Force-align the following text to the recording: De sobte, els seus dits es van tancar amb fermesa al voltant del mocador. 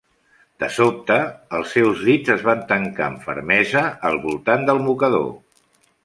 De 0.61 0.67
sobte, 0.75 1.17
els 1.57 1.73
seus 1.75 1.99
dits 2.07 2.33
es 2.35 2.45
van 2.47 2.63
tancar 2.71 3.05
amb 3.09 3.21
fermesa 3.25 3.83
al 4.09 4.17
voltant 4.23 4.65
del 4.71 4.81
mocador. 4.87 5.29